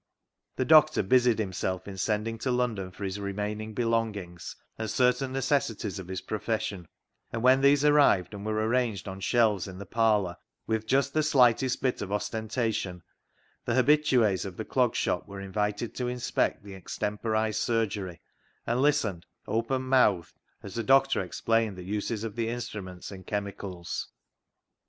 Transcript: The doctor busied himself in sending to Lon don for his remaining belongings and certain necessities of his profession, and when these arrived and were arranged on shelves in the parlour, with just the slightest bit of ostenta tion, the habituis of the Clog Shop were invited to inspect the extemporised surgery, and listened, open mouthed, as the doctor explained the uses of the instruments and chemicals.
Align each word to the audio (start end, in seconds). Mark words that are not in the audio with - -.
The 0.55 0.65
doctor 0.65 1.03
busied 1.03 1.37
himself 1.37 1.87
in 1.87 1.95
sending 1.95 2.39
to 2.39 2.49
Lon 2.49 2.73
don 2.73 2.89
for 2.89 3.03
his 3.03 3.19
remaining 3.19 3.75
belongings 3.75 4.55
and 4.79 4.89
certain 4.89 5.31
necessities 5.31 5.99
of 5.99 6.07
his 6.07 6.21
profession, 6.21 6.87
and 7.31 7.43
when 7.43 7.61
these 7.61 7.85
arrived 7.85 8.33
and 8.33 8.43
were 8.43 8.65
arranged 8.67 9.07
on 9.07 9.19
shelves 9.19 9.67
in 9.67 9.77
the 9.77 9.85
parlour, 9.85 10.37
with 10.65 10.87
just 10.87 11.13
the 11.13 11.21
slightest 11.21 11.83
bit 11.83 12.01
of 12.01 12.09
ostenta 12.11 12.73
tion, 12.73 13.03
the 13.63 13.75
habituis 13.75 14.43
of 14.43 14.57
the 14.57 14.65
Clog 14.65 14.95
Shop 14.95 15.27
were 15.27 15.39
invited 15.39 15.93
to 15.97 16.07
inspect 16.07 16.63
the 16.63 16.73
extemporised 16.73 17.61
surgery, 17.61 18.19
and 18.65 18.81
listened, 18.81 19.27
open 19.47 19.83
mouthed, 19.83 20.33
as 20.63 20.73
the 20.73 20.83
doctor 20.83 21.21
explained 21.21 21.77
the 21.77 21.83
uses 21.83 22.23
of 22.23 22.35
the 22.35 22.49
instruments 22.49 23.11
and 23.11 23.27
chemicals. 23.27 24.07